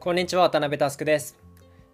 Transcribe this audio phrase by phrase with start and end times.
[0.00, 1.36] こんにちは渡辺佑です。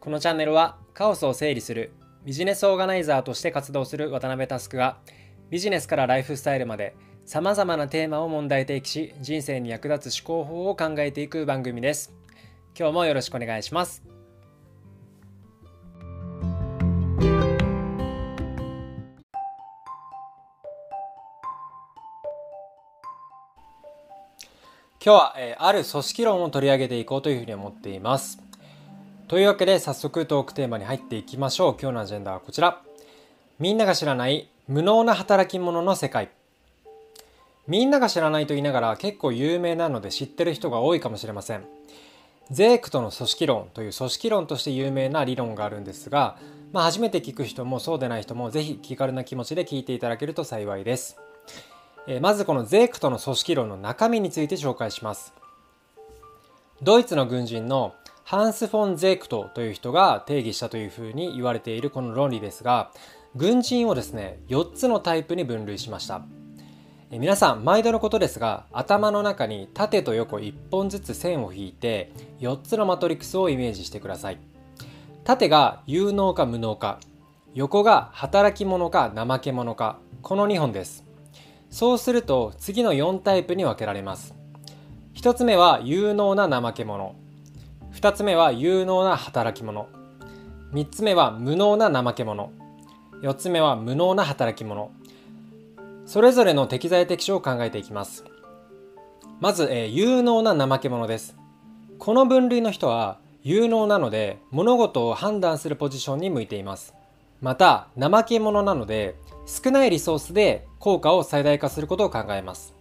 [0.00, 1.92] このチャンネルはカオスを整理する
[2.24, 4.96] ビジネスオーガナイザーとして活動する渡辺佑が
[5.50, 12.14] ビジネスからライフスタイルまでさまざまなテーマを問題提起し人生に役立つ思考法を考えていく番組です。
[12.74, 14.02] 今日もよろしくお願いします。
[25.02, 28.38] 今日は、えー、ある組織論を取り上げていこうというふうに思っています。
[29.28, 31.76] というわけで早速トークテーマに入っていきましょう。
[31.80, 32.82] 今日のアジェンダはこちら。
[33.58, 36.28] みんなが知らない無能な働き者の世界。
[37.66, 41.64] みんなが知らないと言いながら結構有名なので知ってる人が多いかもしれません。
[42.50, 46.36] ゼークトの組織論という組織論として有名な理論があるんですが、
[46.72, 51.16] まあ、初めて聞く人もそうでない人もぜひ気軽な気持ちで聞いていただけると幸いです。
[52.06, 55.34] えまずこのゼークトの組織論の中身について紹介します。
[56.82, 62.90] ドイツの軍人のハンス・フォン・ゼークトという人が定義したというふうに言われているこの論理ですが、
[63.36, 66.22] 軍人をですね、4つのタイプに分類しました。
[67.10, 74.38] え皆さん、毎度のことですが、頭の中に縦と横1本ずつ線を引いて、4つのマトリックスをイメージしてください。
[75.24, 76.98] 縦が有能か無能か、
[77.54, 81.09] 横が働き者か怠け者か、この2本です。
[81.70, 84.34] そうすると次の4タイプに分けられます。
[85.14, 87.14] 1つ目は有能な怠け者。
[87.94, 89.88] 2つ目は有能な働き者。
[90.72, 92.50] 3つ目は無能な怠け者。
[93.22, 94.90] 4つ目は無能な働き者。
[96.06, 98.24] それぞれの適材適所を考えていきます。
[99.40, 101.36] まず、えー、有能な怠け者です。
[101.98, 106.94] この分類の人は有能なので物事を判断するポジションに向いています。
[107.40, 109.14] また怠け者なので
[109.46, 112.74] 少ないリソースで効果を最大化することを考えます。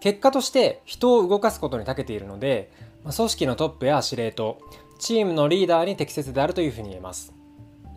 [0.00, 2.70] 結果として人を動かすことに長けているので、
[3.04, 4.58] 組織のトップや司令塔、
[4.98, 7.32] チームのリーダーに適切であるというふうに言えます。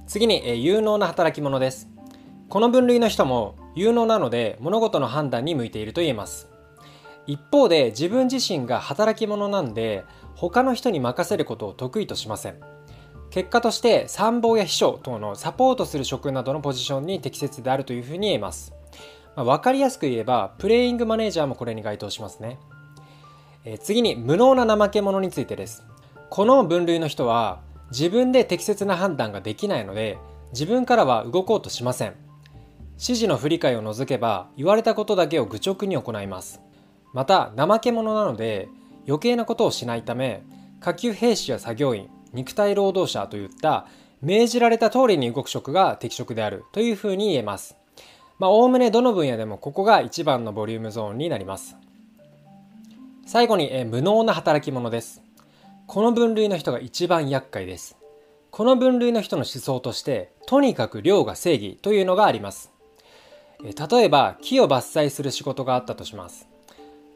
[0.08, 1.90] 次に、え有能な働き者です。
[2.50, 6.50] この分類の人も有能なので物事の判断に向いていると言えます。
[7.26, 10.04] 一方で自分自身が働き者なんで
[10.36, 12.60] 他の人に任せることを得意としません。
[13.30, 18.74] 結果として参謀や秘書等のサポートする職などのポジションに適切であるというふうに言えます。
[19.36, 22.60] まあ、分かりやすく言えば、プレイングマネージャーもこれに該当しますね。
[23.64, 25.84] えー、次に、無能な怠け者についてです。
[26.30, 27.62] この分類の人は、
[27.92, 30.18] 自分で適切な判断ができないので、
[30.54, 32.16] 自分からは動こうとしません。
[32.94, 36.62] 指示の不理解を除けば、言われたことだけを愚直に行います。
[37.14, 38.70] また、怠け者なので、
[39.08, 40.44] 余計なことをしないため、
[40.80, 43.88] 下級兵士や作業員、肉体労働者といった
[44.22, 47.81] 命じられた通りに動く職が適職であるというふうに言えます。
[48.42, 51.76] まあ、おおむねどの分野でもここが一番のボリュームゾーンになります。
[53.28, 55.22] 最後に、え無能な働き者です。
[55.86, 57.98] この分類の人が一番厄介です。
[58.50, 62.72] この分類の人の思想として、とにかく量が正義というのがあります。
[63.62, 66.48] 例えば、木を伐採する仕事があったとします。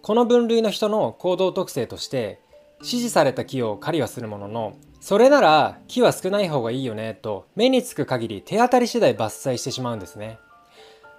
[0.04, 2.40] この分類の人の行動特性として、
[2.82, 10.38] 指示された木を狩りはするものの、それなら木は少ない方がいいよねと目につく限り手当たり次第伐採してしまうんですね。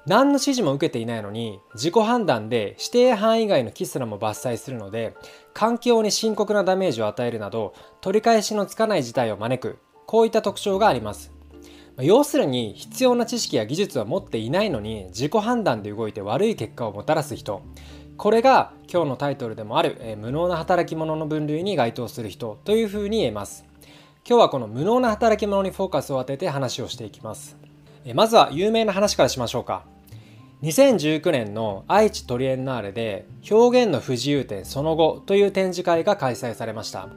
[0.06, 5.14] 何の指示も受けていないのに自己判断で指定範囲外の木すらも伐採するので
[5.52, 11.32] 環境に深刻なダメージを与えるなど取り返しのつかない事態を招くこういった特徴があります。
[11.98, 17.62] 要するに必要な知識や技術は持っていないのに自己判断で動いて悪い結果をもたらす人
[18.18, 23.64] これが今日のタイトルでもある、え無能な働き者の分類に該当する人というふうに言えます。
[24.28, 27.56] 今日はこの無能な働き者にフォーカスを当てて話をしていきます。
[28.14, 29.84] まずは有名な話からしましょうか。
[30.62, 37.08] 2019年の愛知トリエンナーレで表現の不自由展その後という展示会が開催されました。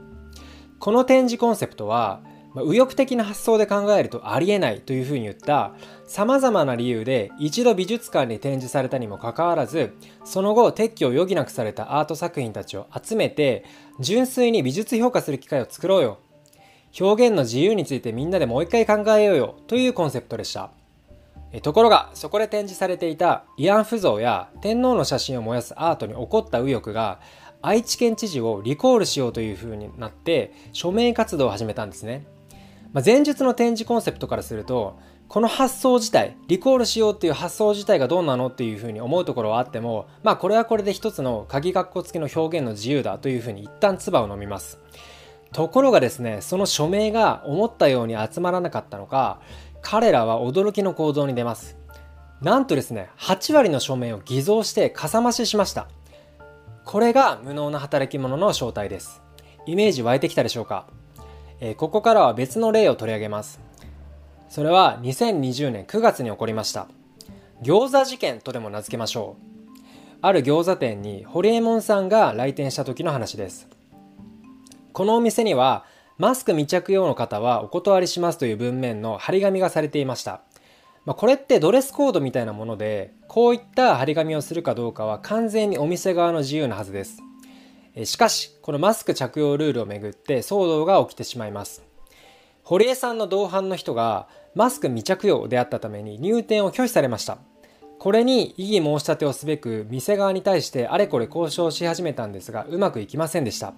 [0.78, 2.22] この展示コンセプトは
[2.54, 5.72] 右翼的な発想で考えるとありえないというふうに言った
[6.06, 13.64] 様々な理由で一度美術館に展示されたにもかかわらずその後撤去を余儀なくされたアート作品たちを集めて
[14.00, 16.18] 純粋に美術評価する機会を作ろうよ
[16.98, 20.72] 表現の自由についてみんなでもう一回考えようよというコンセプトでした。
[21.58, 27.20] ところが、そこで展示されていた慰安婦像や天皇の写真を燃やすアートに起こった右翼が、
[27.62, 32.26] 愛知県知事をリコールしようという風になって、署名活動を始めたんですね。
[32.92, 34.98] まあ、前述の展示コンセプトからすると、
[35.28, 44.80] この発想自体、リコールしようっていう発想自体がどうなのっていう風に思うところはあっても、まあこれはこれで一つの鍵括弧付きの表現の自由だという風に一旦唾を飲みます。
[45.52, 49.40] ところがですね、その署名が思ったように集まらなかったのか、
[49.82, 51.76] 彼らは驚きの行動に出ます。
[52.40, 55.88] なんとですね、8割の署名を偽造してかさ増ししました。
[56.84, 59.22] これが無能な働き者の正体です。
[59.66, 60.86] イメージ湧いてきたでしょうか？
[61.60, 63.60] えここからは別の例を取り上げます
[64.48, 66.88] それは2020年9月に起こりました
[67.62, 69.44] 餃子事件とでも名付けましょう
[70.22, 73.68] ある餃子店にホリエモンさんが来店した時の話です
[74.92, 75.84] このお店には
[76.20, 80.42] マスク未着用の方はお断りしますという文面の張り紙がされていました。
[81.06, 87.22] まあ、これってドレスコードみたいなものでこういった張り紙をするかどうかは完全にお店側の自由なはずです。
[88.04, 91.82] しかしこのマスク着用ルールをめぐって騒動が起きてしまいます。
[92.64, 97.38] 堀江さんの同伴の人がマスク未着用であったために入店を拒否されました。
[97.98, 103.72] これに異議申し立てをすべく店側に対してあれこれ交渉し始めたんですがうまくいきませんでした。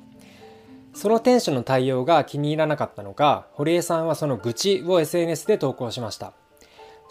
[0.94, 6.32] その店主の対応が気に入らなかったのか堀江さんはその愚痴を SNS で投稿しました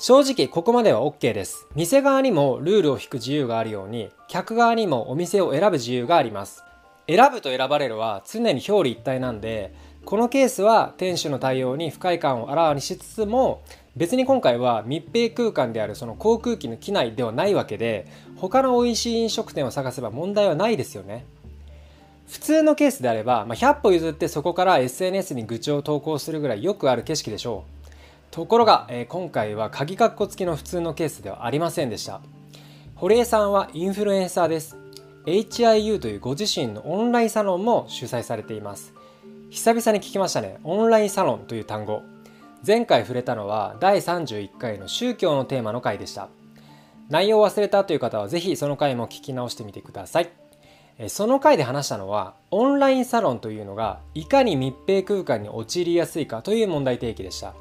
[0.04, 1.68] 正直ここまでは OK です。
[1.76, 6.64] 店側にもルールを引く自由があるように、客側にもお店を選ぶ自由があります。
[7.06, 13.62] 選ぶと選ばれるは常に表裏一体なんで、このケースは店主の対応に不快感をあらわにしつつも、
[13.96, 18.08] 別に今回は密閉空間であるその航空機の機内ではないわけで、
[18.38, 21.28] 他の美味しい飲食店を探せば問題はないですよね。
[22.28, 27.82] 普通のケースであれば、まあ、100歩譲ってそこから SNS に愚痴を投稿するぐらいよくある景色でしょう。
[28.32, 32.22] ところが、えー、今回は鍵括弧付きの普通のケースではありませんでした。
[32.96, 34.78] 堀江さんはインフルエンサーです。
[35.26, 38.94] HIU というご自身のオンラインサロンも主催されています。
[39.50, 40.60] 久々に聞きましたね。
[40.64, 42.04] オンラインサロンという単語。
[42.66, 46.30] 前回触れたのは第31回の宗教のテーマの回でした。
[47.10, 50.30] 内容を忘れたという方はぜひその回も聞き直してみてください。
[51.08, 57.54] その回で話したのはオンラインサロンというのがいかに密閉空間に陥りやすいかという問題提起でした。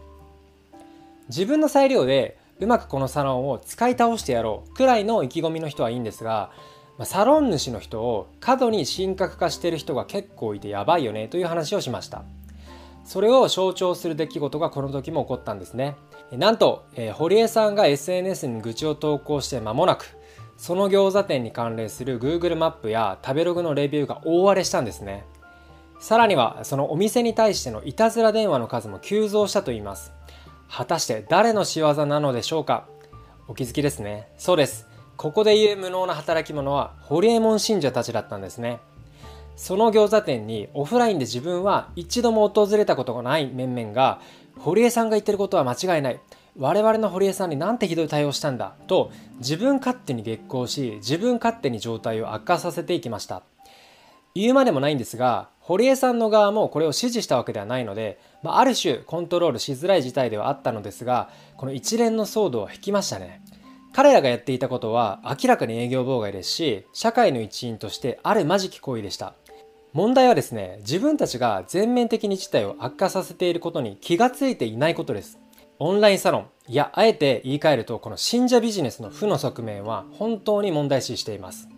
[1.28, 6.50] 自分の裁量でうまくこのサロンを使い倒してやろうくらいの意気込みの人はいいんですが
[7.04, 12.24] サロン主の人を過度に神格化してる人が結構いてやばいよねという話をしました。
[13.04, 15.96] それを象徴する出来事がこの時も起こったんですね。
[16.30, 20.14] なんと、え、堀江さんが SNS に愚痴を投稿して間もなく
[20.62, 25.24] その餃子店に関連する Google マップや食べログのレビューが大荒れしたんですね
[26.00, 30.12] さらにはそのお店に対してのいたずら電話の数も急増したといいます
[30.68, 32.86] 果たして誰の仕業なのでしょうか？
[33.48, 34.28] お気づきですね。
[34.38, 34.86] そうです。
[35.16, 38.78] ここで言う無能な働き者は、ホリエモン信者たちだったんですね。
[39.56, 44.20] その餃子店にオフラインで自分は一度も訪れたことがない面々が、
[44.60, 46.20] 堀江さんが言ってることは間違いない。
[46.58, 48.74] 我々の堀江さんになんてひどい対応したんだ？
[48.86, 53.42] と自分勝手に激高し自分勝手に状態を悪化させていきました。
[54.34, 63.42] 言うまでもないんですが堀江さんの側もこれを指示したわけではないのでまあ、ある種コントロールしづらい事態ではあったのですがこの一連の騒動は引きましたね。
[63.92, 69.34] 彼らがやっていたことは明らかに営業妨害ですし社会の一員としてあるまじき行為でした。
[69.92, 75.40] 問題はですね自分たちが全面的に事態を悪化させていることに気がついていないことです。
[75.82, 76.46] オンラインサロン。
[76.68, 81.68] いやあえて言い換えるとこの信者ビジネスの負の側面は本当に問題視しています。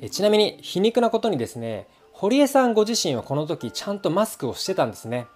[0.00, 5.26] えちなみに皮肉なことにですね堀江さんご自身はこの時ちゃんとマスクをしてたんですね。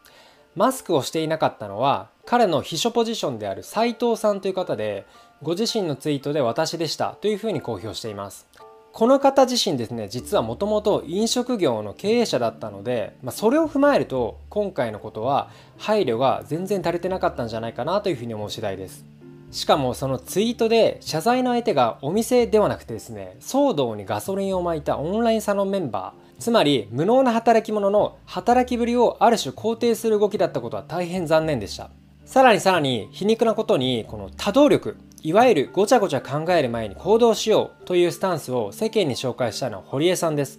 [0.55, 5.05] マスクをしていなかったのは彼の秘書ポジションである斉藤さんという方で
[5.43, 8.47] ご自身のツイートで私でしたというふうに公表しています。
[8.93, 19.05] この方自身ですね実はもともと飲食業の経営者だったので、まあ、それを踏まえると今回のことは配慮が全然足りてなかったんじゃないかなというふうに思う次第です。
[19.51, 31.91] しかもそのツイートで謝罪の相手がお店ではなくてですね騒動にガソリンをまいたオンラインサロンメンバーつまり無能な働き者の働きぶりをある種肯定する動きだったことは大変残念でした。
[32.25, 40.59] さらにさらに皮肉なことにこの多動力いわゆるごちゃごちゃ考える前に行動しようというスタンスを世間に紹介したのは堀江さんです。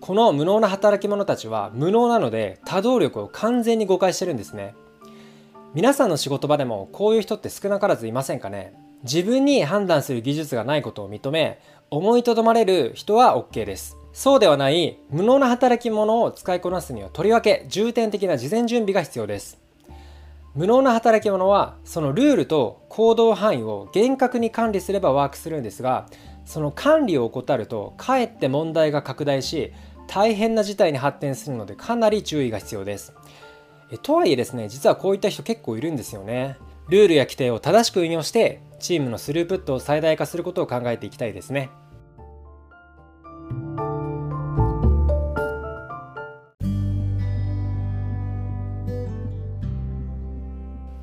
[0.00, 4.74] この無能な働き者たちは無能なので多動力を完全に誤解してるんですね。
[5.74, 8.74] 皆さんの仕事場でもこういう人って少なからずいませんかね。
[9.04, 11.60] 自分に判断する技術がないことを認め
[11.90, 13.96] 思いとどまれる人は OK です。
[14.12, 19.62] そうではない無能な働き者を使いこなすにはとりわけ重点的な事前準備が必要です。
[20.54, 26.06] 無能な働き者はそのルールと行動範囲を厳格に管理すればワークするんですが
[26.44, 29.72] その管理を怠るとかえって問題が拡大し
[30.06, 33.12] 大変な事態に発展するのでかなり注意が必要です。
[33.90, 36.56] えとはいえですね実はこういった人結構いるんですよね。
[36.88, 41.70] ルールや規定を正しく運用してチームのスループットを最大化することを考えていきたいですね。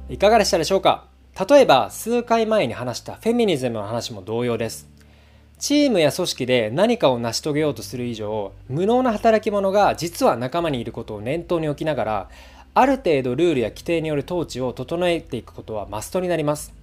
[0.07, 1.10] いかがでしたでしょうか？
[1.49, 4.87] 例えば数回前に話したフェミニズムの話も同様です。
[5.57, 12.29] チームや組織で何かを成し遂げようとする以上無能な働き者が実は仲間にいることを念頭に置きながら
[12.73, 16.73] ある程度ルールや規定による統治を整えていくことはマストになります。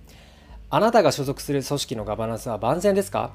[0.71, 3.31] あなたが所属する組織のガバナンスは万全ですか？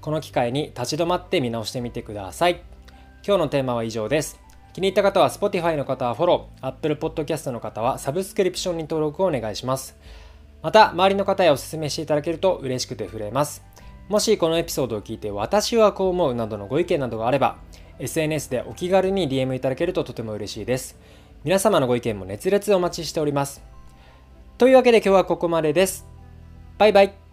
[0.00, 2.62] この機会に立ち止まって見直してみてください。
[3.26, 4.40] 今日のテーマは以上です。
[4.72, 6.66] 気に入った方は Spotify の方はフォロー。
[6.66, 9.96] Apple Podcast の方はサブスクリプションに登録をお願いします。
[10.64, 13.62] また周りの方へお勧めしていただけると嬉しくて触れます。
[14.08, 17.58] もしこのエピソードを聞いて私はこう思うなどのご意見などがあれば
[17.98, 20.98] SNS でお気軽に DM いただけるととても嬉しいです。
[21.44, 23.62] 皆様のご意見も熱烈お待ちしております。
[24.56, 26.06] というわけで今日はここまでです。
[26.78, 27.23] バイバイ。